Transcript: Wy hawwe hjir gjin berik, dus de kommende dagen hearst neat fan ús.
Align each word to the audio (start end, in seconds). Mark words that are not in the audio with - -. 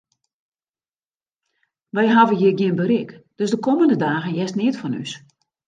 Wy 1.95 2.05
hawwe 2.13 2.35
hjir 2.37 2.55
gjin 2.59 2.75
berik, 2.81 3.09
dus 3.37 3.51
de 3.53 3.57
kommende 3.67 3.97
dagen 4.07 4.33
hearst 4.35 4.57
neat 4.59 4.77
fan 4.81 4.97
ús. 5.03 5.11